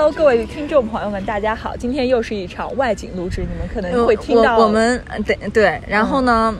[0.00, 1.76] Hello，各位听众朋友们，大家好！
[1.76, 6.56] 今天又是一场外景录制，你们可能会听到我我们呃对对，然后呢，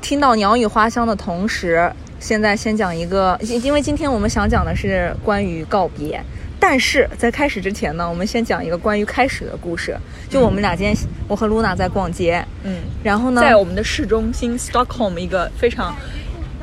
[0.00, 6.22] 听到鸟语花香的同时，现在先讲一个，因因为今天我们想讲的是关于告别。
[6.60, 9.96] 但是在开始之前呢，我们先讲一个关于开始的故事。
[10.28, 10.96] 就我们俩今天，
[11.26, 15.96] 我和露娜在逛街，嗯，然后呢，在我们的市中心 Stockholm 一个非常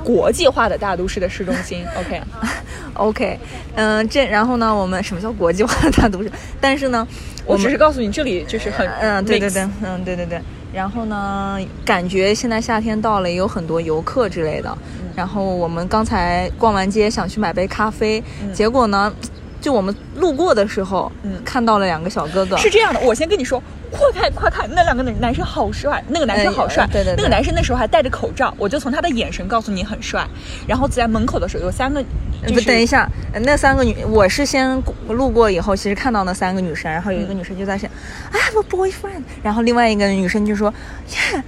[0.07, 1.85] 国际化的大都市的市中心。
[1.99, 3.37] OK，OK，
[3.75, 6.31] 嗯、这然后呢，我们什么叫国际化的大都市？
[6.61, 7.05] 但是呢，
[7.45, 10.39] 我只是告诉你，这里就是很嗯，对对对，嗯，对对对。
[10.73, 14.69] 然后呢，感觉现在夏天到了，也有很多游客之类的。
[14.71, 19.11] 嗯然后我们刚才逛完街，想去买杯咖啡，结果呢，
[19.59, 30.25] 就我们路过的时候，嗯看到了两个小哥哥，是这样的，我先跟你说，快看快看，那两个男男生好帅，那个男生好帅，哎对对对那个男生那时候还戴着口罩，我就从他的眼神告诉你很帅。
[30.67, 32.01] 然后在门口的时候有三个，
[32.45, 37.89] 就不，等一下，呃那三个女，我是先路过以后，其实看到那三个女生，然后有一个女生就在想、
[38.31, 40.73] i have a boyfriend，然后另外一个女生就说
[41.09, 41.41] ，Yeah。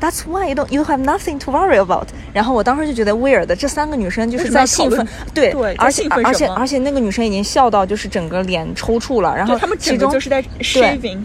[0.00, 2.08] That's why you don't you have nothing to worry about。
[2.32, 11.20] 然后我当时就觉得 weird，这三个女生就是在兴奋，对对而且而且而且那个女生已经笑到就是整个脸抽搐了，然后对他们其中就是在 shaving。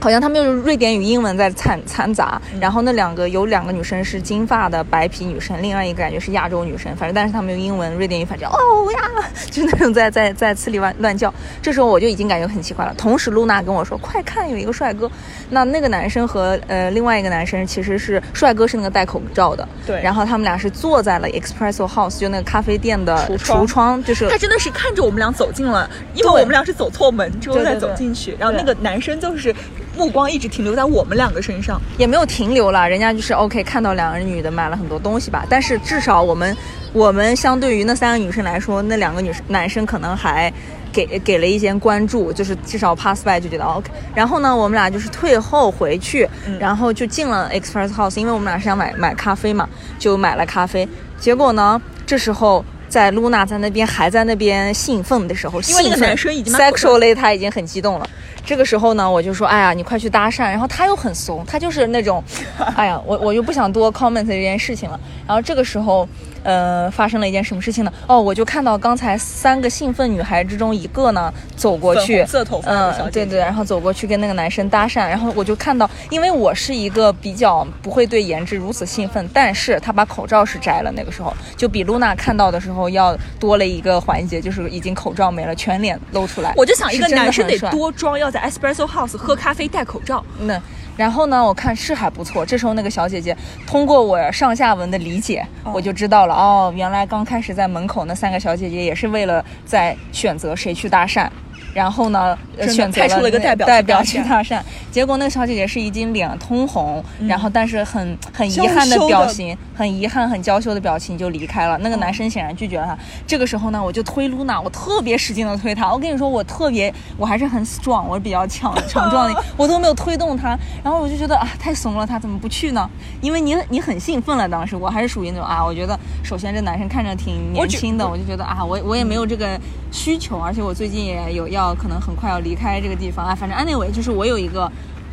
[0.00, 8.56] 好像他们用瑞典语、英文在掺掺杂，嗯然后那两个有两个女生是金发的白皮女生，另外一个感觉是亚洲女生，反正但是他们用英文、瑞典语，反正哦
[8.92, 11.32] 呀，就那种在在在呲里乱乱叫。
[11.60, 12.94] 这时候我就已经感觉很奇怪了。
[12.96, 15.10] 同时，露娜跟我说：“快看，有一个帅哥。”
[15.50, 19.66] 那那个男生和呃另外一个男生其实是帅哥，是那个戴口罩的。
[19.86, 29.54] 对然后他们俩是坐在了 Espresso House，就那个咖啡店的 橱窗橱窗，就是他真的是看着我们俩走进了，因为我们俩是走错门之后再走进去，然后那个男生就是
[29.98, 31.80] 目光一直停留在我们两个身上。
[31.98, 36.56] 也没有停留了，人家就是 OK 看到两个女的买了很多东西吧，但是至少我们
[36.92, 40.52] 我们相对于那三个女生来说，那两个女生男生可能还
[40.92, 43.90] 给给了一些关注，就是至少 pass by 就觉得 OK。
[44.14, 46.28] 然后呢，我们俩就是退后回去，
[46.60, 50.88] 然后就进了 Express House，因为我们俩是想买买咖啡嘛，就买了咖啡。
[51.18, 52.64] 结果呢，这时候。
[52.88, 58.08] 在露娜在那边还在那边兴奋的时候，因为那个男生已经 sexually 他已经很激动了。
[58.48, 60.38] 这个时候呢，我就说，哎呀，你快去搭讪。
[60.44, 62.24] 然后他又很怂，他就是那种，
[62.74, 64.98] 哎呀，我我就不想多 comment 这件事情了。
[65.26, 66.08] 然后这个时候，
[66.42, 67.92] 呃，发生了一件什么事情呢？
[68.06, 86.54] 哦，我就看到刚才三个兴奋女孩之中一个呢走过去，粉色头发嗯，对对，然后走过去跟那个男生搭讪，然后我就看到，因为我是一个比较不会对颜值如此兴奋，但是他把口罩是摘了，那个时候就比露娜看到的时候要多了一个环节，就是已经口罩没了，全脸露出来。
[86.56, 90.24] 我就想，一个男生得多装，要在 Espresso House 喝咖啡戴口罩。
[90.40, 90.60] 那
[90.96, 92.44] 然后呢，我看是还不错。
[92.44, 101.28] 这时候那个小姐姐通过我上下文的理解，我就知道了哦，原来刚开始在门口那三个小姐姐也是为了在选择谁去搭讪。
[101.78, 102.36] 然后呢，
[102.68, 104.60] 选择派出了一个代表代表去搭讪。
[104.90, 111.78] 结果那个小姐姐是已经脸通红，然后但是很很遗憾的表情，很遗憾、很娇羞的表情就离开了。
[111.78, 112.98] 那个男生显然拒绝了她。
[113.28, 115.92] 这个时候呢，我就推露娜，我特别使劲的推她。
[115.92, 120.58] 我跟你说，我特别，我还是很 strong，我是比较强强壮的， 我都没有推动她。
[120.82, 122.90] 然后我就觉得啊，太怂了，她怎么不去呢？
[123.20, 129.60] 因为你你很兴奋了，当时我还是属于那种啊，我觉得首先这男生看着挺年轻的，我就觉得啊，我我也没有这个
[129.90, 134.70] 需求，而且我最近也有要可能很快要离开这个地方啊，反正 anyway 就是我有一个。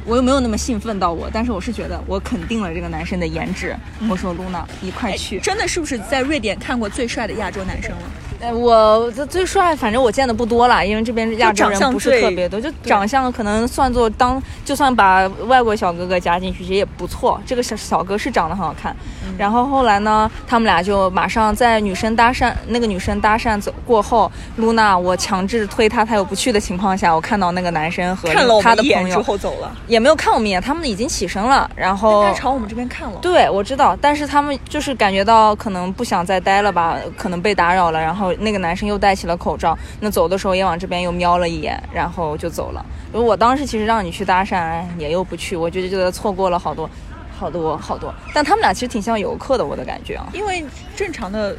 [0.08, 3.75] 我又没有那么兴奋到我，但是我是觉得我肯定了这个男生的颜值。
[4.08, 5.40] 我说露娜，你快去！
[5.40, 8.04] 真的是不是在瑞典看过最帅的亚洲男生了？
[8.39, 17.39] 呃，我这最帅，反正我见的不多了，因为这边亚洲长相人不是特别多，就长相可能算作当，就算把外国小哥哥加进去，其实也不错。
[17.45, 18.95] 这个小小哥是长得很好看。
[19.37, 28.29] 然后后来呢，他们俩就马上在女生搭讪，那个女生搭讪走过后，露娜我强制推她，她又不去的情况下，我看到那个男生和
[28.61, 33.19] 他的朋友之后走了，也没有看我们一眼，他们已经起身了，然后他朝我们这边看了。
[33.21, 42.86] 对，我知道，但是他们就是感觉到可能不想再待了吧，可能被打扰了，然后那个男生又戴起了口罩，那走的时候也往这边又瞄了一眼，然后就走了。
[43.12, 46.89] 我当时其实让你去搭讪，哎也又不去，我就觉得错过了好多
[47.38, 50.27] 好多好多，但他们俩其实挺像游客的，我的感觉啊。
[50.33, 51.56] 因为正常的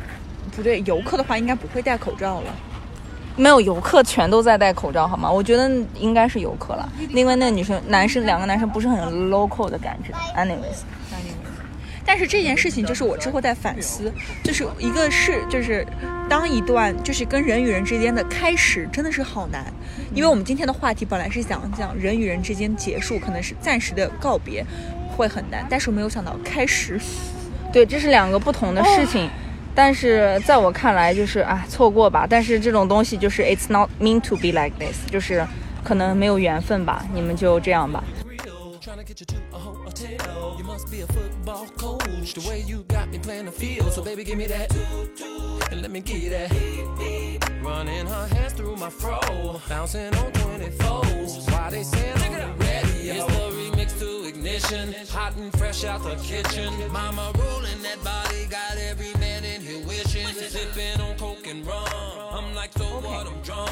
[0.54, 2.54] 不对，游客的话应该不会戴口罩了。
[3.38, 5.30] 没有游客全都在戴口罩，好吗？
[5.30, 6.88] 我觉得应该是游客了。
[7.10, 10.10] 另外那个女生、男生两个男生不是很 local 的感觉。
[10.34, 10.80] Anyways，
[12.06, 14.12] 但是这件事情就是我之后在反思，
[14.44, 15.84] 就是一个是就是
[16.28, 19.64] 当一段就是跟人与人之间的开始真的是好难，
[20.14, 24.64] 因为我们今天的话题本来是想讲人与人之间结束，可能是暂时的告别
[25.16, 26.98] 会很难，但是我没有想到开始。
[27.72, 29.28] 对，这是两个不同的事情。
[29.74, 32.26] 但是在我看来，就是啊，错过吧。
[32.26, 35.46] 但是这种东西就是 it's not meant to be like this，就是
[35.84, 37.04] 可能没有缘分吧。
[37.12, 38.02] 你们就这样吧。
[38.96, 40.54] Trying to get you to a hotel.
[40.56, 42.32] You must be a football coach.
[42.32, 43.92] The way you got me playing the field.
[43.92, 44.74] So baby, give me that.
[45.70, 46.50] And let me give you that.
[47.62, 49.20] Running her hands through my fro.
[49.68, 51.52] Bouncing on 24s.
[51.52, 53.10] Why they saying the ready?
[53.10, 54.94] It's the remix to ignition.
[55.10, 56.72] Hot and fresh out the kitchen.
[56.90, 58.46] Mama rolling that body.
[58.46, 60.26] Got every man in here wishing.
[60.28, 61.85] Sipping on coke and rum.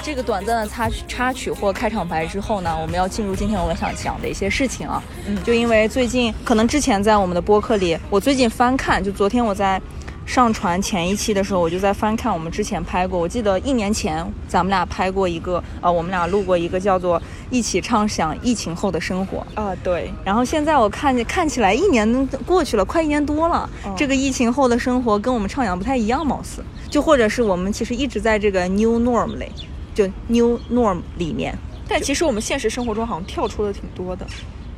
[0.03, 5.03] 这个短暂的插曲插曲或开场白之后呢，我们要进入今天我们想讲的一些事情啊。
[5.27, 9.81] 嗯，就因为最近可能之前在我们的播客里，我最近翻看，就昨天我在
[10.27, 13.19] 上传前一期的时候，我就在翻看我们之前拍过。
[13.19, 17.19] 我记得一年前咱们俩拍过一个，呃，我们俩录过一个叫做
[17.51, 19.47] 《一起畅想疫情后的生活》。
[19.61, 26.63] 啊，对，然后现在我看见看起来一年过去了，快一年多了，这个疫情后的生活跟我们畅想不太一样，貌似
[26.95, 29.47] 就或者是我们其实一直在这个 new norm 里，
[29.93, 31.53] 就 new norm 里面，
[31.89, 34.25] 但其实我们现实生活中好像跳出的挺多的。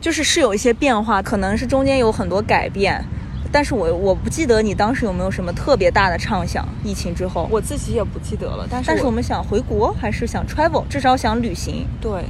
[0.00, 3.04] 就是是有一些变化，可能是中间有很多改变，
[3.52, 12.24] 但是我我不记得你当时有没有什么特别大的畅想，疫情之后，我自己也不记得了，但是但是我们想回国，还是想 travel，至少想旅行，对，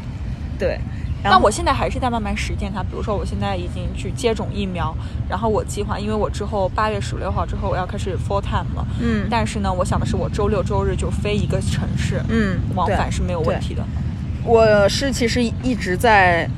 [0.59, 0.81] 对。
[1.23, 2.83] 但我现在还是在慢慢实践它。
[2.83, 4.97] 比如说，我现在已经去接种疫苗，
[5.29, 13.85] 然后我计划，因为我之后八月十六号之后我要开始 full time 了，嗯但是呢，我想的是我周六周日就飞一个城市，嗯往返是没有问题的。
[14.45, 16.49] 我是其实一直在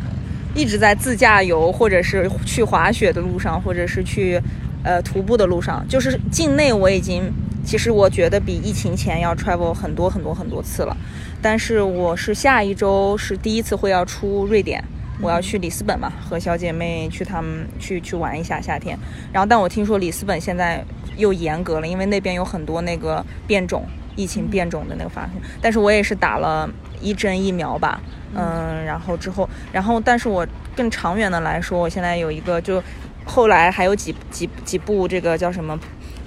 [0.55, 4.39] 一直在自驾游，或者是去滑雪的路上，或者是去
[4.83, 5.83] 呃徒步的路上。
[5.89, 7.33] 就是境内我已经，
[7.65, 10.97] 其实我觉得比疫情前要 travel 很多很多很多次了。
[11.41, 14.83] 但是我是下一周是第一次会要出瑞典。
[15.21, 18.97] 我要去里斯本嘛，和小姐妹去他们去去玩一下夏天。
[19.33, 20.85] 然后，但我听说里斯本现在
[21.17, 23.85] 又严格了，因为那边有很多那个变种
[24.15, 25.33] 疫情变种的那个发生。
[25.61, 26.71] 但是我也是打了
[27.01, 28.01] 一针疫苗吧，
[28.33, 30.47] 嗯，然后之后，然后，但是我
[30.77, 32.81] 更长远的来说，我现在有一个就
[33.25, 35.77] 后来还有几几几部这个叫什么，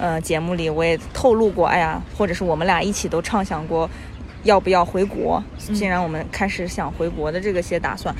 [0.01, 3.88] 呃，节目里我也透露过，哎呀，或者是我们俩一起都畅想过
[4.44, 5.42] 要不要回国。
[5.57, 8.13] 既然我们开始想回国的这个些打算，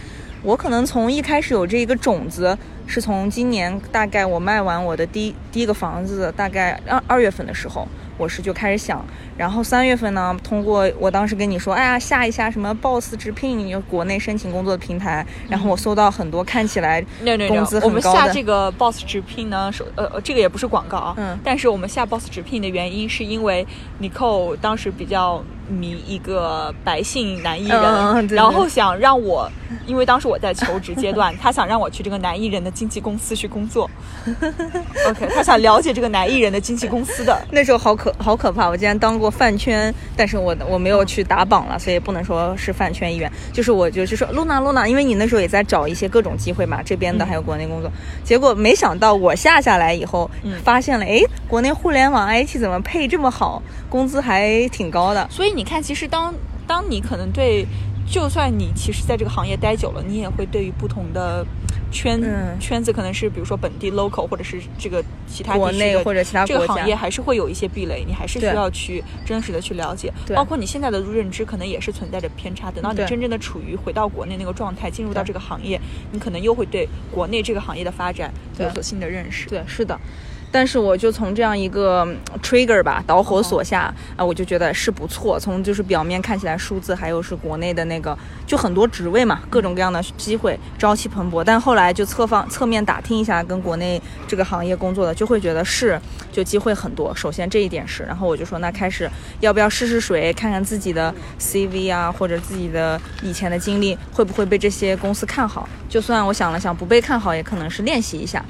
[0.44, 2.56] 我可能从一开始有这一个种子，
[2.86, 7.88] 是从今年大概我卖完我的第一第一个房子，大概二二月份的时候，
[8.18, 9.04] 我是就开始想，
[9.38, 21.38] 然后三月份呢，通过我当时跟你说，哎呀，下一下什么 Boss 直聘，有国内申请工作的平台，然后我搜到很多看起来 no no 工 no，资我们很高的，下这个 boss 直聘呢，是呃呃，这个也不是广告啊，嗯。
[21.44, 23.66] 但是我们下 boss 直聘的原因是因为
[24.00, 28.36] Nicole 当时比较迷一个白姓男艺人，嗯嗯对。
[28.36, 29.50] 然后想让我，
[29.86, 33.90] 因为当时我在求职阶段， 他想让我去这个男艺人的经纪公司去工作
[35.08, 43.32] ，OK，他想了解这个男艺人的经纪公司的， 那时候好可好可怕，我竟然当过饭圈，但是我我没有去打榜了，所以不能说是饭圈一员。
[43.52, 47.92] 就是我就是说露娜露娜，因为你那时候也在找一些各种机会嘛，这边的还有国内工作，
[48.24, 50.52] 结果没想到我下下来以后，嗯。
[50.64, 55.28] 发现了，哎，国内互联网 IT 怎么配这么好，工资还挺高的。
[55.30, 56.34] 所以你看，其实当
[56.66, 57.68] 当你可能对，
[58.10, 61.46] 就算你其实在这个行业待久了，你也会对于不同的
[61.92, 70.12] 圈、嗯圈子，可能是比如说本地 local，或者是这个其他地国内或者其他这个行业还是会有一些壁垒，你还是需要去真实的去了解。
[70.26, 72.72] 对包括你现在的认知，可能也是存在着偏差。
[72.72, 75.80] 等到你真正的处于回到国内那个状态，进入到这个行业，
[76.14, 79.50] 你可能又会对国内这个行业的发展有所新的认识。
[79.50, 80.00] 对，是的。
[80.52, 85.40] 但是我就从这样一个嗯 trigger 吧导火索下啊、我就觉得是不错。
[85.40, 91.44] 从就是表面看起来数字，还有是国内的那个，就很多职位嘛，各种各样的机会，朝气蓬勃。
[91.44, 96.00] 但后来就侧方侧面打听一下，跟国内这个行业工作的，就会觉得是
[96.32, 97.16] 就机会很多。
[97.16, 105.68] 首先这一点是，然后我就说那开始要不要试试水，看看自己的 CV 啊，或者自己的以前的经历会不会被这些公司看好。
[105.88, 108.44] 就算我想了想不被看好，也可能是练习一下。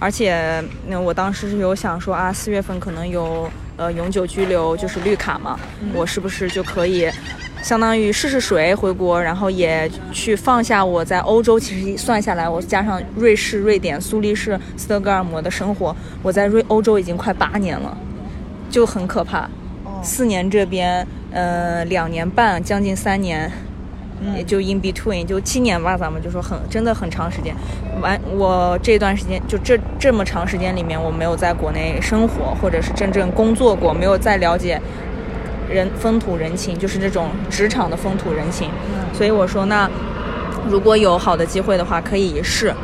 [0.00, 5.58] 而且，那我当时是有想说啊，四月份可能有呃永久居留，就是绿卡嘛，
[5.94, 7.10] 我是不是就可以
[7.62, 17.96] 相当于试试水回国，然后也去放下我在欧洲，其实算下来，我加上瑞士、瑞典、苏黎世、斯德哥尔摩的生活，我在瑞欧洲已经快八年了，
[18.70, 19.48] 就很可怕。
[20.00, 23.50] 四年这边，呃，两年半，将近三年，
[24.36, 27.54] 也就 in between，就七年吧，咱们就说很真的很长时间。
[28.00, 34.80] 完，我这段时间就这这么长时间里面，我没有在国内生活，或者是真正工作过，没有再了解
[35.68, 38.70] 人风土人情，就是这种职场的风土人情。
[39.12, 39.90] 所以我说，那
[40.68, 42.74] 如果有好的机会的话，可以一试。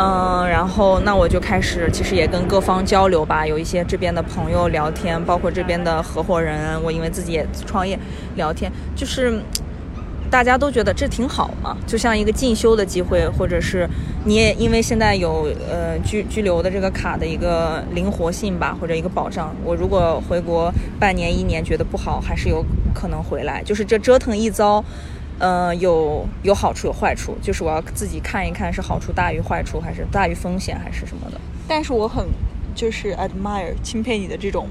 [0.00, 7.98] 嗯，然后那我就开始，其实也跟各方交流吧，有一些这边的朋友聊天，包括这边的合伙人，我因为自己也创业，
[8.36, 9.40] 聊天就是
[10.30, 13.88] 大家都觉得这挺好嘛，就像一个进修的机会，或者是
[14.24, 24.84] 你也因为现在有呃居居留的这个卡的一个灵活性吧，或者一个保障，我如果回国半年一年觉得不好，还是有可能回来，就是这折腾一遭。
[25.40, 31.40] 呃，有有好处有坏处，就是我要自己看一看是好处大于坏处，还是大于风险，还是什么的。
[31.68, 32.26] 但是我很
[32.74, 34.66] 就是 admire 钦佩你的这种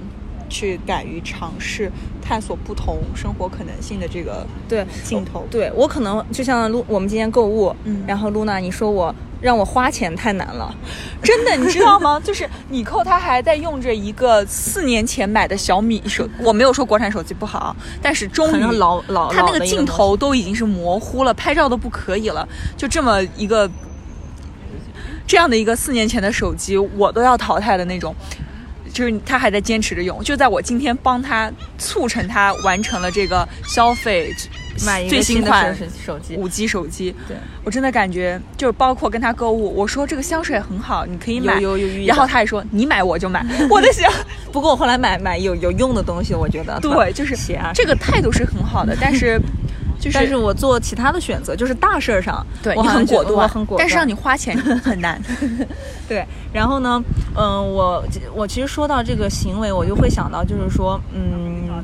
[0.50, 5.46] 去敢于尝试探索不同生活可能性的这个对镜头。
[5.50, 10.76] 对我可能就像露，我们今天购物，嗯然后露娜你说我让我花钱太难了，
[11.22, 12.20] 真的，你知道吗？
[12.24, 23.70] 就是你扣他还在用着一个四年前买的小米手，我没有说国产手机不好，但是终于很老老他那个镜头都已经是模糊了，拍照都不可以了，就这么一个
[25.28, 28.16] 这样的一个四年前的手机，我都要淘汰的那种。
[28.98, 34.34] 就是他还在坚持着用，就在我今天帮他促成他完成了这个消费
[34.84, 37.38] 买一个最新款手手机，五 G 手机，对。
[37.64, 41.62] 我真的感觉就是包括跟他购物，我说这个香水很好，你可以买，
[42.08, 44.12] 然后他也说你买我就买， 我在想，
[44.52, 46.80] 不过我后来买买有有用的东西，我觉得。
[46.80, 47.36] 对，就是
[47.76, 49.40] 这个态度是很好的，但是
[50.00, 55.22] 就是但是我做其他的选择，就是大事儿上，对很果断，我很果断，但是让你花钱很难。
[56.08, 57.04] 对，然后呢，
[57.36, 58.04] 嗯，我
[58.36, 61.84] 我其实说到这个行为，我就会想到，就是说，嗯，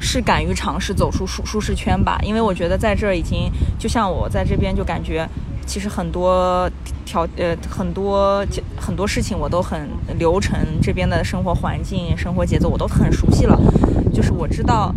[0.00, 5.28] 是敢于尝试走出舒舒适圈吧，因为我觉得在这儿已经，就像我在这边就感觉，
[5.66, 6.70] 其实很多
[7.04, 8.46] 条呃很多
[8.80, 13.58] 很多事情我都很流程，这边的生活环境、生活节奏我都很熟悉了，
[14.14, 14.94] 就是我知道。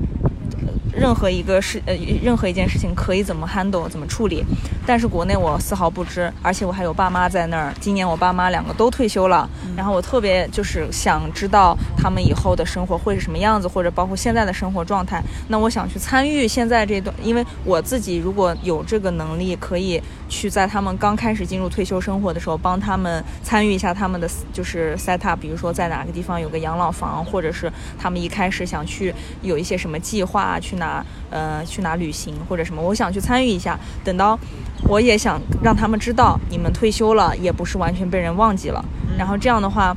[0.95, 4.43] 任何一个事呃，任何一件事情可以怎么 handle 怎么处理，
[4.85, 7.73] 但是国内我丝毫不知，而且我还有爸妈在那儿。
[7.79, 15.21] 今年我爸妈两个都退休了，然后我特别就是想知道他们以后的生活会是什么样子，或者包括现在的生活状态。
[15.47, 33.79] 那我想去参与现在这段，因为我自己如果有这个能力，可以去在他们刚开始进入退休生活的时候，帮他们参与一下他们的就是 set up，比如说在哪个地方有个养老房，或者是他们一开始想去有一些什么计划，去哪呃去哪旅行或者什么，我想去参与一下。
[34.03, 34.37] 等到
[34.83, 38.83] 我也想让他们知道，你们退休了也不是完全被人忘记了。
[39.17, 39.95] 然后这样的话。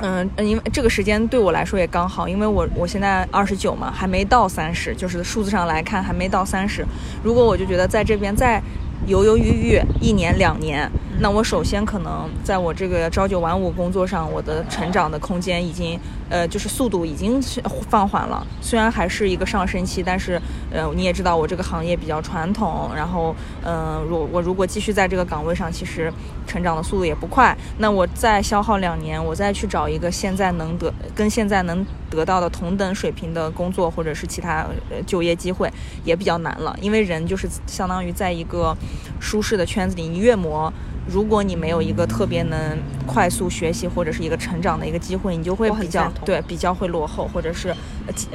[0.00, 6.84] 嗯，呃因为这个时间对我来说也刚好，因为我我现在二十九嘛，还没到三十，就是数字上来看还没到三十。
[7.22, 8.60] 如果我就觉得在这边再
[9.06, 10.90] 犹犹豫豫一年两年，
[11.22, 15.96] 那我首先可能在我这个朝九晚五工作上，我的成长的空间已经
[16.28, 17.40] 呃就是速度已经
[17.88, 18.44] 放缓了。
[18.60, 26.12] 虽然还是一个上升期，但是呃你也知道我这个行业比较传统，然后嗯、呃，如我如果继续在这个岗位上，其实
[26.44, 27.56] 成长的速度也不快。
[27.78, 34.66] 那我再消耗两年，我再去找一个现在能得跟现在能得到的同等水平的工作，或者是其他
[35.06, 36.76] 就业机会，也比较难了。
[36.80, 38.76] 因为人就是相当于在一个
[39.20, 40.72] 舒适的圈子里，你越磨。
[41.12, 47.68] 如果你没有一个特别能快速学习或者是一个成长的一个机会，你就会比较对比较会落后，或者是
[48.06, 48.28] 呃其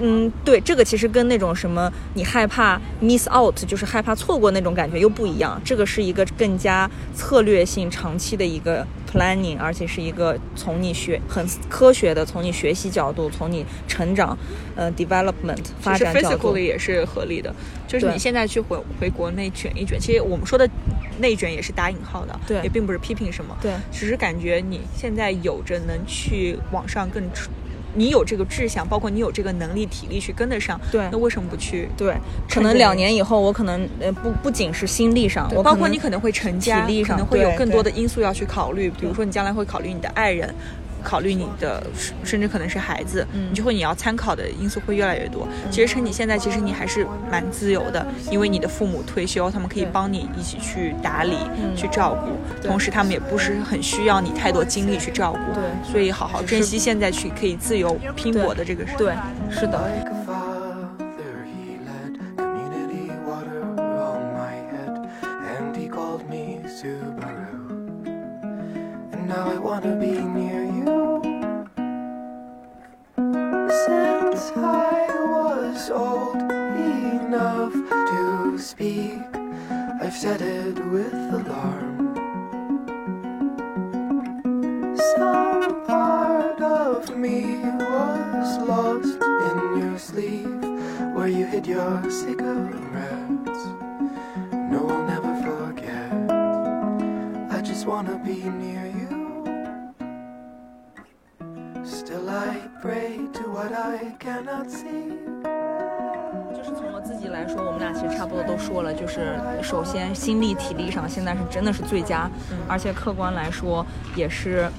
[0.00, 0.10] 嗯。
[0.10, 5.60] 嗯，对，这个其实跟那种什么你害怕 miss out，就是害怕错过那种感觉又不一样。
[5.64, 14.36] 这个是一个更加策略性、长期的一个 planning，而且是一个从你学很科学的，从你学习角度，从你成长
[14.74, 17.54] 呃 development 发展角度 physically 也是合理的，
[17.86, 20.68] 就是你现在去回回国内卷一卷，其实我们说的
[21.20, 27.50] 内卷也是打引号的，对也并不是批评什么，对只是感觉你现在有着能去往上更出。
[27.94, 31.88] 你有这个志向，包括你有这个能力、体力去跟得上，对那为什么不去？
[31.96, 32.14] 对，
[32.48, 40.54] 可能两年以后，我可能呃不不仅是心力上，我包括你可能会成家，体力上可能会有更多的因素要去考虑，比如说你将来会考虑你的爱人，
[41.02, 41.82] 考虑你的，
[42.24, 45.46] 甚至可能是孩子，你就会，你要参考的因素会越来越多。
[45.70, 51.36] 其实趁你现在，其实你还是蛮自由的，因为你的父母退休，他们可以帮你一起去打理，
[51.76, 52.66] 去照顾。
[52.66, 55.38] 同时他们也不是很需要你太多精力去照顾。
[55.54, 58.84] 对，所以好好珍惜现在去可以自由拼搏的这个。
[58.96, 59.14] 对，
[59.50, 59.80] 是的。
[74.56, 79.20] I was old enough to speak,
[80.02, 82.14] I've said it with alarm.
[85.16, 90.64] Some part of me was lost in your sleeve,
[91.14, 93.64] where you hid your cigarettes.
[94.52, 96.12] No, I'll never forget.
[97.50, 99.19] I just wanna be near you.
[103.60, 105.12] What I cannot see.
[106.56, 112.30] 就是从我自己来说，我们俩其实差不多都说了，就是首先心力体力上现在是真的是最佳，
[112.66, 113.84] 而且客观来说
[114.16, 114.70] 也是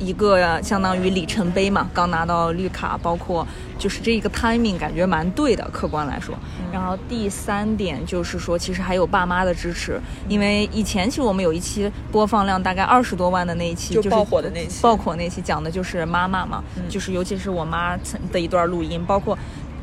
[0.00, 3.46] 一个相当于里程碑嘛，刚拿到绿卡，包括
[3.78, 6.34] 就是这一个 timing 感觉蛮对的，客观来说。
[6.72, 17.96] 然后第三点就是说，其实还有爸妈的支持，因为以前其实我们有一期播放量大概二十多万的那一期，就是爆火的那期爆火那期讲的就是妈妈嘛，就是尤其是我妈
[18.32, 19.38] 的一段录音，包括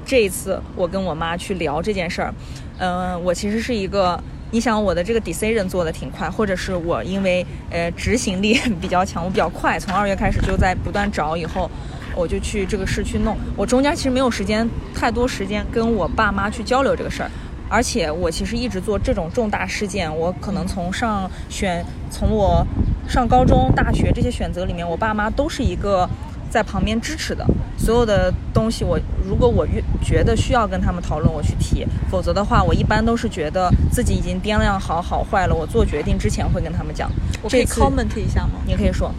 [0.05, 2.33] 这一次我跟我妈去聊这件事儿，
[2.79, 4.19] 嗯、我其实是一个。
[4.51, 11.69] 你想我的这个 decision 做的挺快，或者是我因为呃执行力 比较强，我比较快，从二月开始就在不断找，以后
[12.15, 13.35] 我就去这个市去弄。
[13.55, 17.29] 我中间其实没有时间太多时间跟我爸妈去交流这个事儿，
[17.69, 22.65] 而且我其实一直做这种重大事件，我可能从上选，从我
[23.07, 26.09] 上高中、大学这些选择里面，我爸妈都是一个
[26.49, 27.45] 在旁边支持的。
[27.77, 37.09] 所有的东西我，如果我越觉得需要跟他们讨论，我去提；否则的话，我一般都是觉得自己已经掂量好好坏了，我做决定之前会跟他们讲。
[37.41, 38.59] 我可以这 comment 一下吗？
[38.65, 39.13] 你可以说，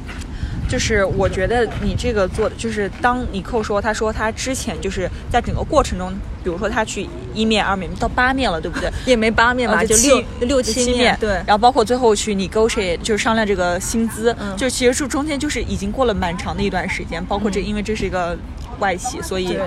[0.68, 6.12] 就是我觉得你这个做的，就是当你扣说，他说他之前就是在整个过程中，
[6.44, 8.90] 比如说他去一面、二面到八面了，对不对？
[9.06, 11.30] 也没八面吧，呃就七六六七七面，对。
[11.46, 18.36] 然后包括最后去 negotiate，就是商量这个薪资，嗯就其实是中间就是已经过了蛮长的一段时间，包括这、因为这是一个
[18.78, 19.60] 外企，所以对。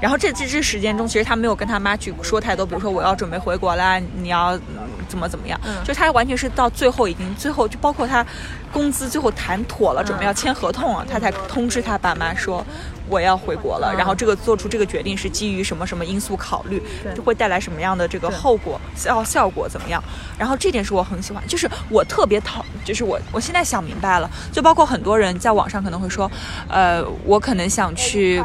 [0.00, 4.62] 然后这这这时间中，其实他没有跟他妈去说太多，比如说我要准备回国啦，你要嗯
[5.08, 5.74] 怎么怎么样，嗯。
[5.84, 8.24] 就他完全是到最后已经最后就包括他
[8.72, 12.64] 工资最后谈妥了，准备要签合同了，他才通知他爸妈说
[13.08, 13.96] 我要回国了，嗯。
[13.96, 16.82] 然后这个做出这个决定是基于什么什么因素考虑，
[17.14, 20.02] 就会带来什么样的这个后果效效果怎么样？
[20.38, 26.30] 然后这点是我很喜欢，就是我特别讨，就是我我现在想明白了，就包括很多人在网上可能会说，
[26.68, 28.42] 呃，我可能想去。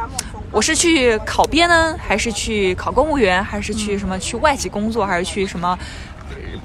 [0.54, 6.13] 我是去考编呢，还是去考公务员，还是去什么去外企工作，还是去什么呃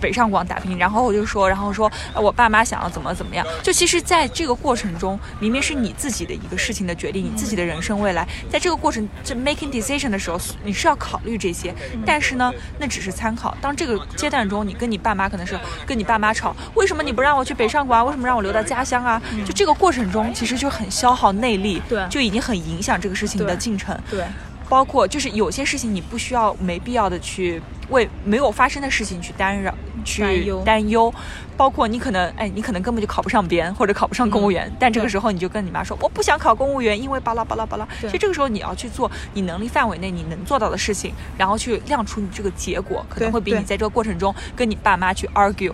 [0.01, 0.77] 北上广打拼？
[0.79, 3.47] 然后我就说，然后说呃我爸妈想要怎么怎么样。
[3.62, 11.75] 就其实，在这个过程中，明明是你自己的一个事情的决定，你自己的人生未来，在这个过程这 making decision 的时候，你是要考虑这些。
[12.07, 13.57] 但是呢，那只是参考。
[13.61, 18.05] 当这个阶段中，你跟你爸妈可能是跟你爸妈吵，为什么你不让我去北上广？
[18.07, 19.21] 为什么让我留到家乡啊？
[19.45, 23.99] 就这个过程中，其实就很消耗内力，对就已经很影响这个事情的进程。
[24.11, 24.25] 对，
[24.69, 29.74] 包括就是有些事情你不需要没必要的去为没有发生的事情去担扰、
[30.05, 31.12] 去担忧
[31.57, 37.87] 包括你可能哎，你可能根本就考不上编或者考不上公务员，但这个时候你就跟你妈说我不想考公务员，因为巴拉巴拉巴拉。
[38.01, 45.72] 对其实这个时候你要去做你能力范围内你能做到的事情，然后去亮出你这个结果，可能会比你在这个过程中跟你爸妈去 argue。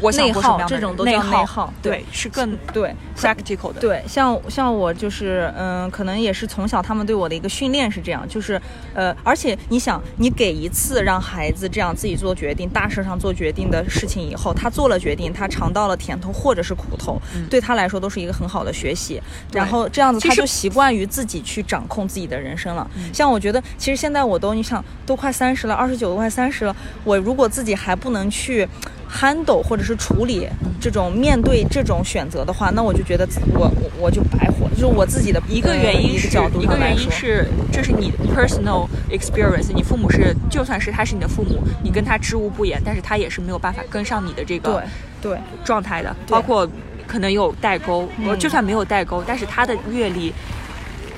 [0.00, 3.80] 我内耗这种都内叫内耗对对，是更对 practical 的。
[3.80, 8.60] 对，像像我就是，嗯，可能也是从小他们对我的一个训练是这样，就是，
[8.94, 19.20] 呃，而且你想，你给一次让孩子这样自己做决定，大事上做决定的事情以后，他做了决定，他尝到了甜头或者是苦头，对他来说都是一个很好的学习。
[19.52, 22.88] 然后这样子，他就习惯于自己去掌控自己的人生了。
[23.12, 28.68] 像我觉得，其实现在我都，你想，都快三十了，二十九都快三十了，我如果自己还不能去。
[29.14, 30.48] Handle 或者是处理
[30.80, 44.82] 这种面对这种选择的话，那我就觉得我我我就白活了，就是我自己的一个呃原因是一个角度一个原因是这是你 personal experience，你父母是就算是他是你的父母，你跟他知无不言，但是他也是没有办法跟上你的这个
[45.22, 46.68] 对对状态的，包括
[47.06, 50.32] 可能有代沟，嗯就算没有代沟，但是他的阅历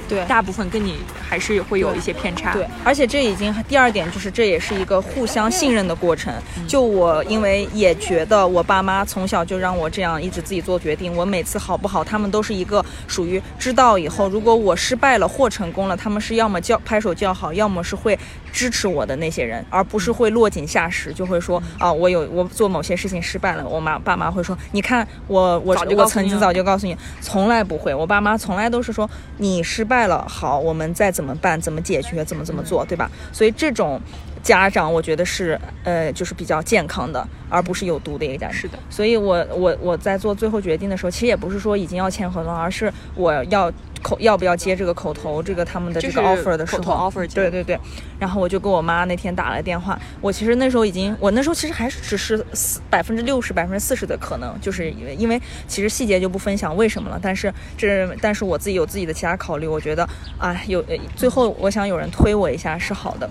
[0.09, 2.53] 对大部分跟你还是会有一些偏差。
[2.53, 6.33] 对，而且这已经第二点就是这也是一个互相信任的过程。
[6.59, 18.19] 嗯就我因为也觉得我爸妈从小就让我这样一直自己做决定，我每次好不好，他们都是一个属于知道以后，如果我失败了或成功了，他们是要么叫拍手叫好，要么是会
[18.57, 33.11] 支持我的那些人，而不是会落井下石，就会说啊，我有我做某些事情失败了，我妈爸妈会说，你看我我我曾经早就告诉你，从来不会，我爸妈从来都是说你失败了，好，我们再怎么办，怎么解决，怎么怎么做，对吧？
[33.31, 34.01] 所以这种
[34.42, 38.57] 家长，我觉得是呃，就是比较健康的，而不是有毒的一个家长。
[38.57, 43.71] 是的，所以我我我在做最后决定的时候，其实也不是说已经要签合同，而是我要
[44.07, 47.77] 口要不要接这个口头这个他们的这个 offer 的时候，口头 offer 对对对。
[48.21, 63.29] 然后我就跟我妈那天打了电话，我其实那时候已经，我那时候其实还是只是四百分之六十、百分之四十的可能，就是因为因为其实细节就不分享为什么了，但是这但是我自己有自己的其他考虑，我觉得啊有呃最后我想有人推我一下是好的。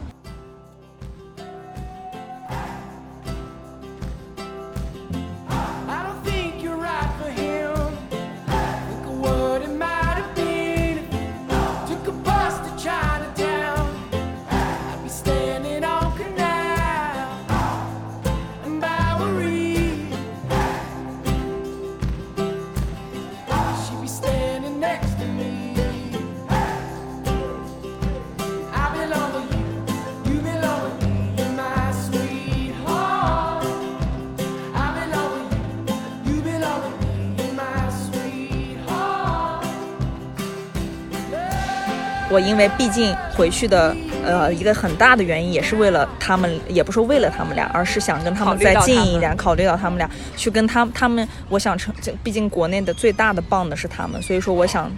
[42.36, 43.96] 我因为毕竟回去的
[44.26, 54.92] 呃一个很大的原因，也是为了他们，也不是为了他们俩，而是想跟他们再近一点，考虑到他们俩，去跟他他们，我想成，这毕竟国内的最大的棒的是他们，所以说我想。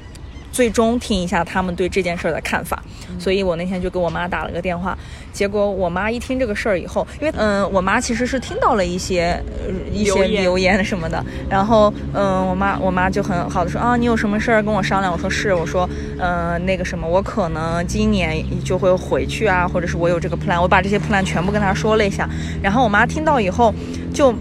[0.52, 2.82] 最终听一下他们对这件事儿的看法，
[3.20, 4.98] 所以我那天就给我妈打了个电话，
[5.34, 10.78] 结果我妈一听这个事儿以后，因为嗯、我妈其实是听到了一些、呃、一些留言。
[10.84, 15.12] 什么的，然后嗯、我妈我妈就很好的说啊，你有什么事儿跟我商量？
[15.12, 22.30] 我说是，我说嗯那个什么，我可能今年就会回去啊，或者是我有这个 plan，我把这些 plan 全部跟她说了一下，
[22.62, 23.74] 然后我妈听到以后
[24.14, 24.34] 就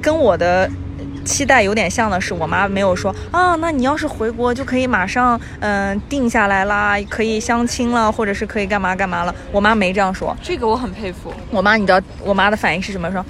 [0.00, 0.70] 跟我的。
[1.24, 9.34] 期待有点像的是，我妈没有说啊，那你要是回国就可以马上嗯、定下来啦，可以相亲了，或者是可以干嘛干嘛了。
[9.52, 11.32] 我妈没这样说，这个我很佩服。
[11.50, 13.10] 我妈，你知道我妈的反应是什么？
[13.10, 13.24] 说，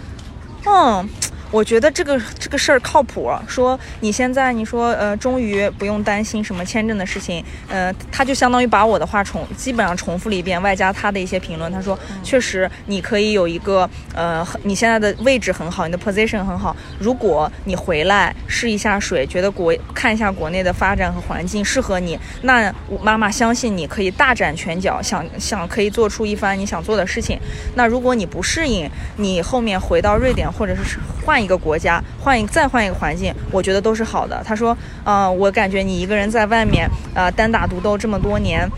[0.66, 1.08] 嗯，
[1.50, 3.30] 我觉得这个这个事儿靠谱。
[3.46, 11.70] 说你现在你说呃，终于不用担心什么签证的事情，呃，他就相当于把我的话重基本上重复了一遍，外加他的一些评论。
[11.70, 16.74] 他说，确实你可以有一个呃，你现在的位置很好，你的 position 很好。
[16.98, 27.38] 如果你回来试一下水，觉得国看一下国内的发展和环境适合你，那妈妈相信你可以大展拳脚，想想可以做出一番你想做的事情。
[27.74, 34.42] 那如果你不适应，你后面回到瑞典或者是换一个国家，换一再换一个环境，我觉得都是好的。
[34.44, 38.68] 他说，呃，我感觉你一个人在外面，呃，单打独斗这么多年。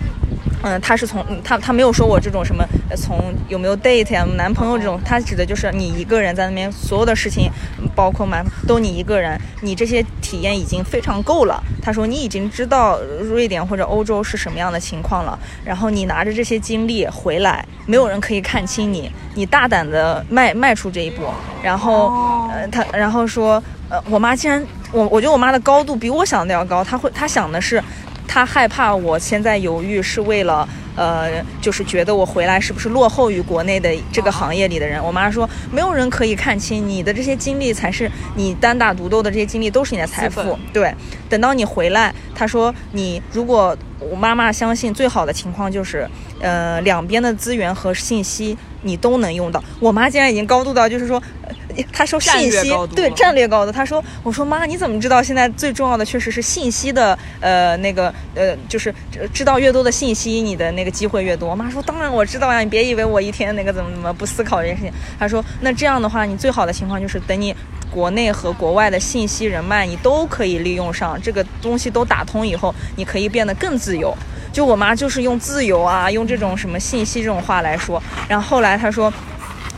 [0.63, 11.63] 嗯，他是从嗯他他没有说我这种什么呃从有没有 date 呀、男朋友这种，他指的就是你一个人在那边所有的事情，嗯包括嘛都你一个人，你这些体验已经非常够了。
[11.83, 21.25] 他说你已经知道瑞典或者欧洲是什么样的情况了，然后你拿着这些经历回来，没有人可以看清你，你大胆的迈迈出这一步，
[21.63, 22.07] 然后、
[22.51, 27.83] 呃他然后说呃我妈竟然我我觉得我妈的高度比我想的要高，她会她想的是。
[28.27, 35.03] 他害怕我现在犹豫是为了，呃，就是觉得我回来是不是落后于国内的这个行业里的人。
[35.03, 40.59] 我妈说，没有人可以看清你的这些经历，才是你单打独斗的这些经历都是你的财富。
[40.73, 40.95] 对，
[41.29, 46.09] 等到你回来，她说你如果我妈妈相信最好的情况就是，
[46.41, 49.63] 呃，两边的资源和信息你都能用到。
[49.79, 51.55] 我妈竟然已经高度到就是说，呃
[51.93, 53.73] 她说信息对战略高度。
[53.73, 61.49] 他说，我说妈，你怎么知道现在最重要的确实是信息的呃那个呃就是知知道越多的信息，你的那个机会越多。
[61.51, 64.93] 我妈说，当然我知道呀，你别以为我一天那个怎么怎么不思考这件事情。
[65.19, 67.55] 她说，那这样的话，你最好的情况就是等你。
[67.93, 74.17] 国内和国外的信息人脉，你都可以利用上，这个东西都打通以后，你可以变得更自由。
[74.51, 78.03] 就我妈就是用自由啊，用这种什么信息这种话来说。
[78.27, 79.13] 然后后来她说，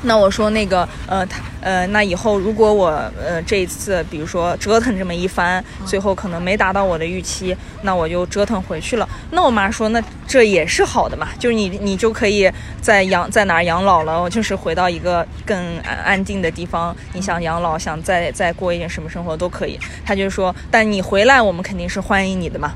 [0.04, 2.88] 那我说那个呃，他呃，那以后如果我
[3.18, 9.08] 呃这一次比如说折腾这么一番，最后可能没达到我的预期，那我就折腾回去了。
[9.30, 19.78] 那我妈说，那这也是好的嘛，就是你你就可以在养在哪儿养老了，就是回到一个更安安定的地方，你想养老，想再再过一点什么生活都可以。
[20.04, 22.74] 她就说，但你回来，我们肯定是欢迎你的嘛，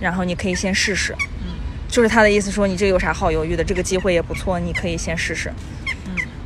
[0.00, 1.14] 然后你可以先试试。
[1.90, 3.64] 就是他的意思说，你这有啥好犹豫的？
[3.64, 5.50] 这个机会也不错，你可以先试试。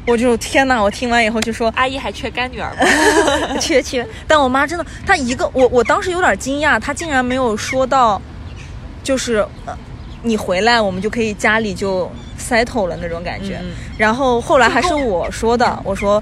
[0.07, 0.83] 我就天哪！
[0.83, 3.57] 我听完以后就说阿姨还缺干女儿吗？
[3.61, 8.21] 缺缺，但我妈真的，她一个我我当时有点惊讶，她竟然没有说到，
[9.03, 9.77] 就是呃，
[10.23, 13.59] 你回来我们就可以家里就 settle 了那种感觉。
[13.63, 16.21] 嗯然后后来还是我说的，我说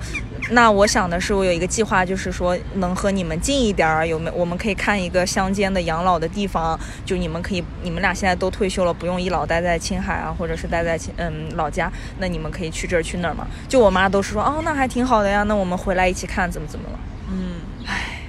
[0.51, 13.47] 那我想的是，我有一个计划，就是说能和你们近一点儿，有没有我们可以看一个乡间的养老的地方，就你们可以，你们俩现在都退休了，不用一老待在青海啊，或者是待在青嗯老家，那你们可以去这儿去那儿嘛。
[13.69, 16.99] 就我妈都是说，哦，那还挺好的呀，那我们回来一起看怎么怎么了。
[17.31, 18.21] 嗯，唉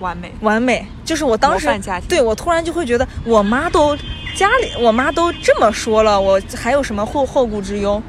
[0.00, 0.32] 完美。
[0.40, 1.68] 完美，就是我当时
[2.08, 3.96] 对我突然就会觉得，我妈都
[4.34, 8.02] 家里，我妈都这么说了，我还有什么后后顾之忧？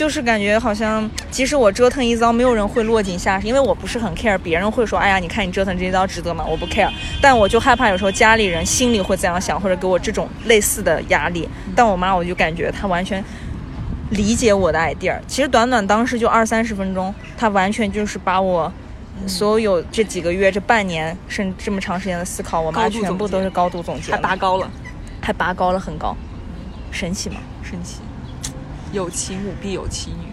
[0.00, 6.42] 就是感觉好像，即使我折腾一遭，没有人会落井下石，因为我不是很 care，别人会说，哎呀，你看你折腾这一遭值得吗？
[6.42, 11.46] 我不 care，但我就害怕有时候家里人心里会这样想，或者给我这种类似的压力。
[11.76, 13.22] 但我妈，我就感觉她完全
[14.08, 15.18] 理解我的 idea。
[15.28, 18.72] 其实短短当时就二三十分钟，她完全就是把我
[19.26, 24.70] 所有这几个月、这半年，甚至这么长时间的思考，我妈全部都是高度总结还，拔高了，
[25.20, 26.16] 还拔高了很高，
[26.90, 27.36] 神奇吗？
[27.62, 27.96] 神奇。
[28.92, 30.26] 有其母必有其女。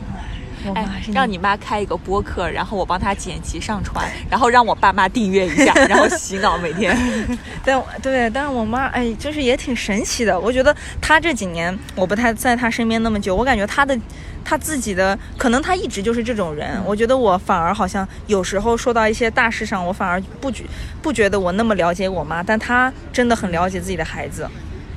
[0.66, 6.98] 我哎让你妈开一个播客，然后我帮她剪辑上传，然后让我爸妈订阅一下， 然后洗脑每天。
[7.64, 10.38] 但对，但是我妈哎，就是也挺神奇的。
[10.38, 13.98] 我觉得她这几年我不太在她身边那么久，我感觉她的
[14.44, 16.82] 她自己的可能她一直就是这种人。
[16.84, 20.64] 我觉得我反而好像有时候说到一些大事上，我反而不觉
[21.04, 24.50] 不觉得我那么了解我妈，但她真的很了解自己的孩子，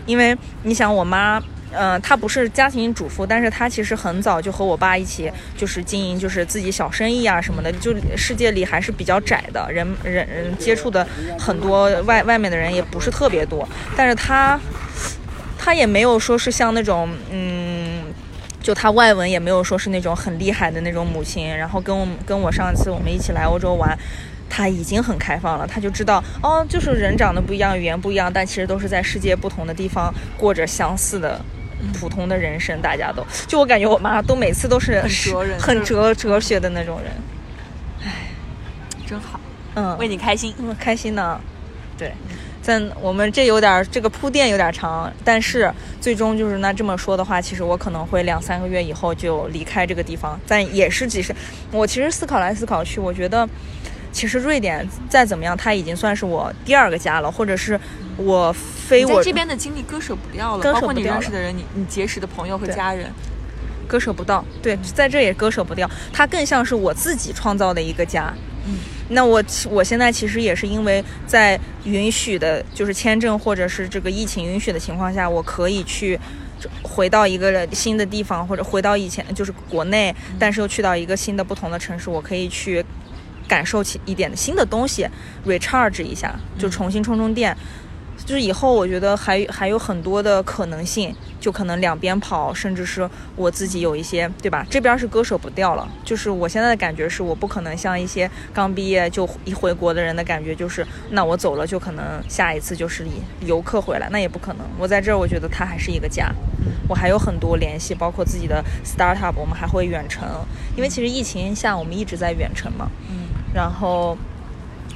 [0.07, 1.41] 因为你想我妈。
[1.73, 7.71] 嗯、她不是家庭主妇，但是她其实很早就和我爸一起，就是经营，就是自己小生意啊什么的。
[7.73, 11.07] 就世界里还是比较窄的，人人人接触的
[11.39, 14.59] 很多外外面的人也不是特别多，但是她，
[15.59, 18.05] 她也没有说是像那种嗯。
[18.63, 23.99] 就她外文也没有说是那种很厉害的那种母亲，然后跟我跟我上次我们一起来欧洲玩，
[24.51, 31.41] 她已经很开放了，她就知道哦，就是人长得不一样，语言不一样，但其实都是在世界不同的地方过着相似的
[31.93, 37.11] 普通的人生，大家都就我感觉我妈都每次都是很哲人很哲哲学的那种人，
[38.05, 38.13] 唉。
[39.07, 39.41] 真好，
[39.75, 40.55] 嗯，为你开心。
[40.59, 41.41] 嗯，开心呢，
[41.99, 42.13] 对。
[42.65, 45.69] 但我们这有点儿这个铺垫有点儿长，但是
[46.01, 51.35] 最终就是那这么说的话，其实我可能会两三个月以后就离开这个地方，但也是其实
[51.73, 53.49] 我其实思考来思考去，我觉得
[54.13, 57.79] 其实瑞典再怎么样，它已经算是我第二个家了，或者是
[58.17, 63.11] 我非我在这边的经历割舍不掉了，割舍包括你认识的人，你你结识的朋友和家人。
[63.89, 68.33] 割舍不到，对，在这也割舍不掉，它更像是我自己创造的一个家。
[68.65, 68.77] 嗯，
[69.09, 76.17] 那我我现在其实也是因为在允许的，就是签证或者是这个疫情允许的情况下，我可以去
[76.85, 82.85] 回到一个新的地方，或者回到以前就是国内，但是又去到一个新的不同的城市，我可以去
[83.51, 85.05] 感受起一点新的东西
[85.45, 87.57] ，recharge 一下，就重新充充电。
[88.27, 94.65] 就是以后我觉得还还有很多的可能性，就可能两边跑，甚至是我自己有一些，对吧？
[94.71, 95.89] 这边是割舍不掉了。
[96.05, 104.67] 就是我现在的感觉是，我不可能像一些刚毕业就一回国的人的感觉，就是那我走了就可能下一次就是以游客回来，那也不可能。
[104.79, 106.31] 我在这儿，我觉得它还是一个家，
[106.89, 110.29] 我还有很多联系，包括自己的 startup，我们还会远程，
[110.77, 114.17] 因为其实疫情下我们一直在远程嘛，嗯，然后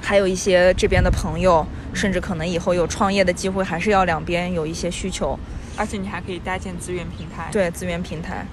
[0.02, 5.38] 还有一些这边的朋友，甚至可能以后有创业的机会，还是要两边有一些需求。
[5.76, 8.46] 而且你还可以搭建资源平台。，对资源平台。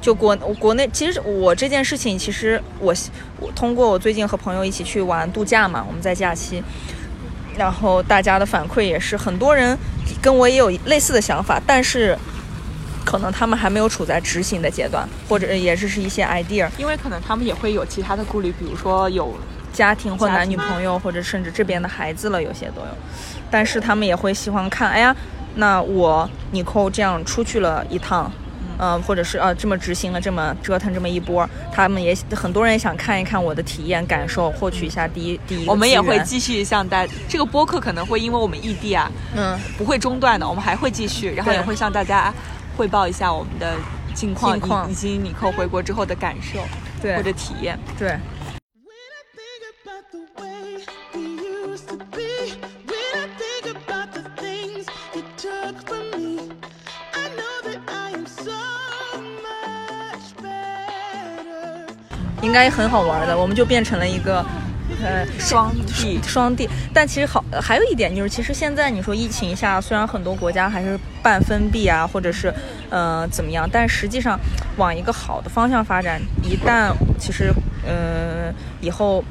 [0.00, 2.94] 就国国内，其实我这件事情，其实我
[3.40, 6.62] 我通过我最近和朋友一起去玩度假嘛，我们在假期，
[7.56, 9.76] 然后大家的反馈也是，很多人
[10.22, 12.16] 跟我也有类似的想法，但是
[13.06, 19.32] 可能他们还没有处在执行的阶段，或者也是是一些 idea，因为可能他们也会有其他的顾虑，比如说有
[19.72, 22.88] 家庭或男女朋友，或者甚至这边的孩子了，有些都有。
[23.48, 25.14] 但是他们也会喜欢看，哎呀，
[25.54, 28.30] 那我你扣这样出去了一趟，
[28.78, 39.56] 嗯、或者是呃这么执行了这么折腾这么一波，他们也很多人也想看一看我的体验感受，获取一下第一第一我们也会继续向大这个播客可能会因为我们异地啊嗯。
[39.78, 42.34] 不会中断的，我们还会继续，然后也会向大家
[42.76, 43.74] 汇报一下我们的
[44.14, 45.18] 近况，近况以以及
[45.50, 46.60] 回国之后的感受
[47.00, 47.78] 对或者体验。
[47.98, 48.18] 对.
[62.42, 64.44] 应该很好玩的，我们就变成了一个。
[65.02, 72.52] 呃，双地双地，但其实好，呃还有一点就是，其实现在你说疫情下，虽然很多国家还是半封闭啊，或者是
[72.88, 74.38] 呃怎么样，但实际上
[74.78, 77.52] 往一个好的方向发展，一旦其实
[77.86, 79.22] 呃以后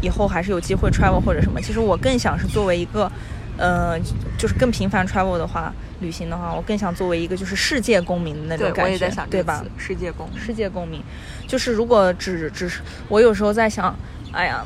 [0.00, 3.10] 以后还是有机会 travel 或者什么，其实我更想是作为一个
[3.58, 3.98] 呃
[4.38, 9.64] 就是更频繁 travel 的话，旅行的话，我更想作为一个就是世界公民的那种，感觉，我也在想对吧？
[9.76, 10.40] 世界公民。
[10.40, 11.02] 世界公民，
[11.48, 13.94] 就是如果只只是我有时候在想，
[14.32, 14.64] 哎呀，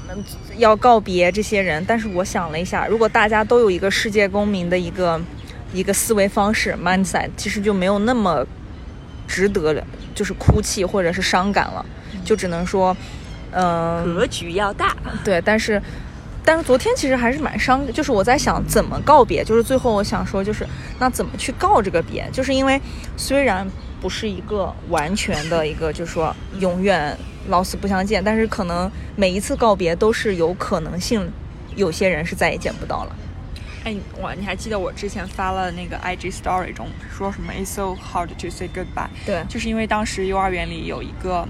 [0.57, 5.21] 要告别这些人，但是我想了一下，如果大家都有一个世界公民的一个
[5.73, 8.47] 一个思维方式 mindset，其实就没有那么
[9.27, 9.83] 值得
[10.15, 11.85] 就是哭泣或者是伤感了，
[12.25, 12.97] 就只能说，
[13.53, 15.81] 嗯、格局要大，对，但是。
[16.47, 20.67] 但是昨天其实还是蛮伤，就是我在想怎么告别，就是最后我想说，就是
[20.99, 22.79] 那怎么去告这个别，就是因为
[23.17, 23.67] 虽然
[23.99, 27.17] 不是一个完全的一个，就是说永远
[27.49, 31.31] 老死不相见，但是可能每一次告别都是有可能性，
[31.77, 33.17] 有些人是再也见不到了。
[33.85, 41.47] 哎，我你还记得我之前发了那个 IG Story 中说什么 It's so hard to say goodbye，对就是因为当时幼儿园里有一个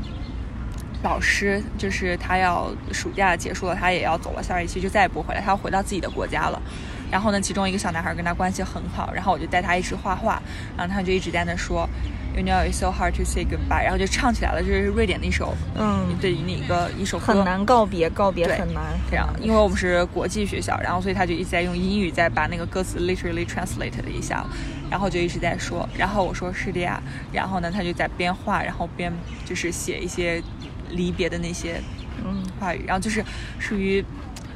[1.05, 6.61] 老师，就是他要暑假结束了，他也要走了，下学期就再也不回来，他要回到自己的国家了。
[7.11, 10.41] 然后呢，其中一个小男孩跟他关系很好，然后我就带他一直画画，
[10.77, 11.89] 然后他就一直在那说
[12.35, 24.45] ，You know it's so hard to say goodbye，然后就唱起来了，这是瑞典的一首，嗯对，那个一首歌，很难告别，告别很难，这样，因为我们是国际学校，然后所以他就一直在用英语在把那个歌词 literally translate 了一下，
[24.91, 27.01] 然后就一直在说，然后我说是的呀，
[27.33, 29.13] 然后呢他就在边画，然后边
[29.45, 30.43] 就是写一些
[30.91, 31.81] 离别的那些
[32.25, 33.25] 嗯话语，然后就是
[33.59, 34.05] 属于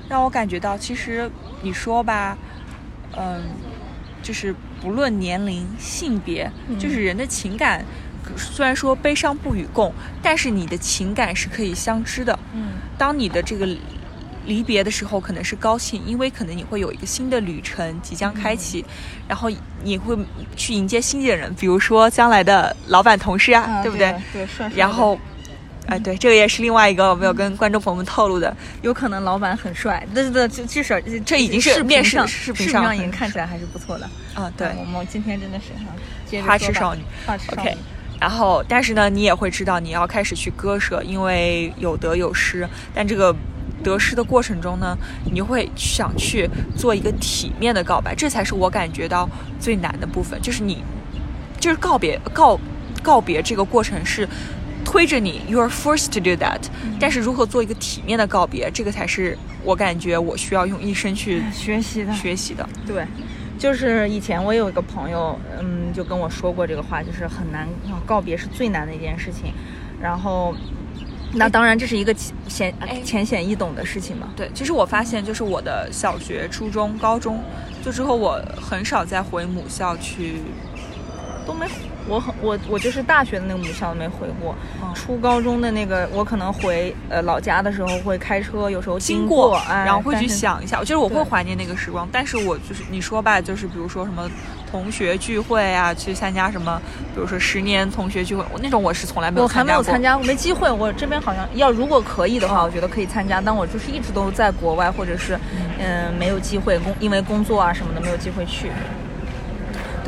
[0.09, 1.31] 让我感觉到，其实
[1.63, 2.37] 你说吧，
[3.17, 3.43] 嗯，
[4.23, 7.85] 就是不论年龄、性别，就是人的情感。
[8.37, 9.91] 虽然说悲伤不与共，
[10.23, 12.39] 但是你的情感是可以相知的。
[12.55, 13.67] 嗯当你的这个
[14.45, 18.85] 离别的时候，可能是高兴，因为可能你会有一个新的旅程即将开启，
[19.27, 19.51] 然后
[19.83, 20.19] 你会
[20.57, 24.15] 去迎接新的人，比如说将来的老板、同事啊，啊对不对？
[24.75, 25.19] 然后，
[25.89, 34.09] 哎，对，这个也是另外一个我没有跟观众朋友们透露的，有可能老板很帅，对对对，至至少这已经是视面试视频上已经看起来还是不错的。
[34.35, 37.03] 啊，对，我们今天真的是哈，花痴少女。
[37.27, 37.71] 花痴少女。
[38.21, 42.69] 然后，但是呢，你也会知道你要开始去割舍，因为有得有失。
[42.93, 43.35] 但这个
[43.83, 44.99] 得失的过程中呢，
[45.33, 49.29] 你会想去做一个体面的告白，这才是我感觉到
[49.61, 50.83] 最难的部分，就是你，
[51.61, 52.59] 就是告别告
[53.05, 54.29] 告别这个过程是
[54.91, 56.59] 推着你，you are forced to do that、
[56.99, 62.67] 但是如何做一个体面的告别，这个才是我感觉我需要用一生去学习的学习的。
[62.87, 63.07] 对，
[63.59, 67.69] 就是以前我有一个朋友，嗯，就跟我说过这个话，就是很难
[68.07, 69.53] 告别是最难的一件事情。
[70.01, 70.55] 然后，
[71.35, 72.15] 那当然这是一个
[72.49, 72.75] 浅
[73.05, 74.31] 浅显易懂的事情嘛。
[74.35, 77.45] 对，其实我发现，就是我的小学、初中、高中，
[77.85, 80.41] 就之后我很少再回母校去。
[81.47, 81.67] 都没，
[82.09, 84.93] 我很我我就是大学的那个母校都没回过，嗯。
[84.95, 94.29] 初高中的那个我可能回呃老家的时候会开车，有时候经过，过，哎、然后会去想一下，就是我会怀念那个时光，但是我就是你说吧，就是比如说什么
[94.71, 96.81] 同学聚会啊，去参加什么，
[97.15, 100.71] 比如说十年同学聚会，我那种我是从来没有我还没有过参加，没机会。
[100.71, 105.39] 我这边好像要如果可以的话，我觉得可以参加，但我就是一直都在国外，或者是
[105.79, 106.09] 嗯。
[106.19, 108.71] 没有机会工，因为工作啊什么的没有机会去。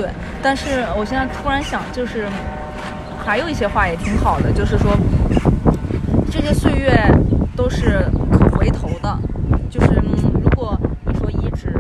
[0.01, 0.09] 对，
[0.43, 2.27] 但是我现在突然想，就是
[3.23, 4.97] 还有一些话也挺好的，就是说
[6.31, 6.91] 这些岁月
[7.55, 9.19] 都是可回头的，
[9.69, 11.75] 就是、嗯、如果你说一直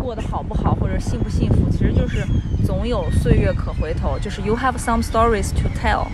[0.00, 2.24] 过得好不好或者幸不幸福，其实就是
[2.64, 6.06] 总有岁月可回头，就是 you have some stories to tell。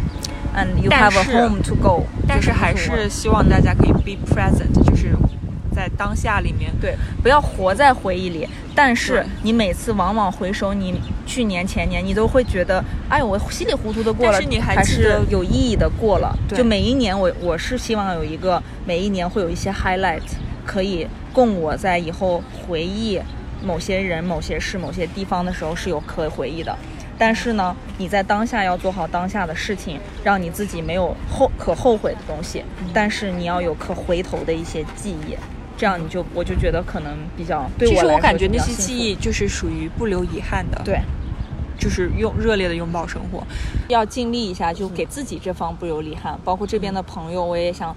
[0.57, 5.15] And you have a home to go，但是还是希望大家可以 be present，就是
[5.77, 6.73] 在当下里面。
[6.81, 8.49] 对，不要活在回忆里。
[8.75, 16.35] 但是你每次往往回首你去年前年，你都会觉得，哎，我稀里糊涂的过了，但是你还还是有意义的过了。
[16.49, 20.23] 就每一年我我是希望有一个每一年会有一些 highlight，
[20.65, 23.21] 可以供我在以后回忆
[23.63, 26.77] 某些人、某些事、某些地方的时候是有可回忆的。
[27.19, 32.63] 但是呢，你在当下要做好当下的事情，让你自己没有后可后悔的东西，
[32.93, 35.35] 但是你要有可回头的一些记忆，
[35.77, 41.01] 这样你就我就觉得可能比较对我其实我感觉那些记忆就是属于不留遗憾的，，对，
[41.79, 43.43] 就是用热烈的拥抱生活。
[43.89, 46.39] 要尽力一下，就给自己这方不留遗憾。
[46.45, 47.95] 包括这边的朋友，我也想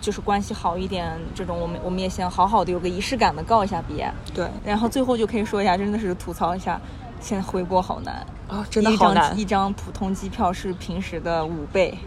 [0.00, 6.80] 就是关系好一点，这种我们我们也想好好的有个仪式感的告一下别，对，然后最后就可以说一下，真的是吐槽一下，
[7.20, 8.26] 现在回国好难。
[8.48, 9.44] 啊、真的一张好难一。
[9.44, 11.98] 张普通机票是平时的五倍，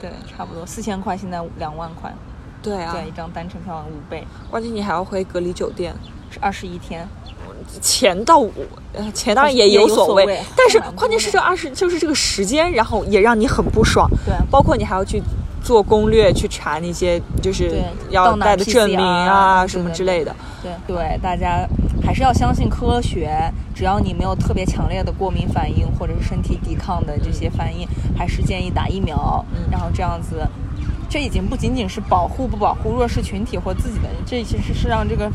[0.00, 2.10] 对，差不多四千块，现在两万块，
[2.62, 5.94] 对啊，对，一张单程票五倍，关键你还要回隔离酒店，
[6.30, 7.06] 是二十一天。
[7.82, 8.50] 钱倒我，
[8.94, 14.08] 呃，钱当然也有谓，所谓但是关键是这二十就是这个时间，然后也让你很不爽。
[14.24, 15.22] 对包括你还要去
[15.62, 20.34] 做攻略去查那些就是要带的证明啊啊什么之类的。
[20.62, 21.68] 对对，大家
[22.02, 23.52] 还是要相信科学。
[23.74, 27.86] 只要你没有特别强烈的过敏反应或者是身体抵抗的这些反应，
[28.16, 29.44] 还是建议打疫苗。
[29.54, 30.46] 嗯然后这样子，
[31.08, 35.30] 这已经不仅仅是保护不保护弱势群体或自己的，这其实是让这个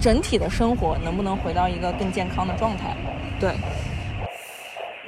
[0.00, 2.96] 整体的生活能不能回到一个更健康的状态。
[3.40, 3.54] 对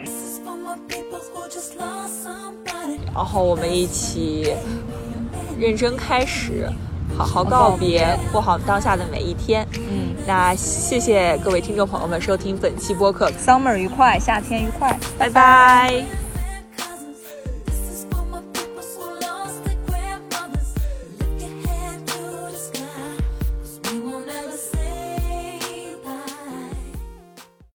[0.03, 2.99] ，This is for my people who just lost somebody.
[3.15, 4.55] 然后我们一起
[5.59, 6.69] 认真开始，
[7.17, 9.67] 好好告别，过好当下的每一天。
[9.75, 16.05] 嗯那谢谢各位听众朋友们收听本期播客，，summer 愉快，夏天愉快，拜拜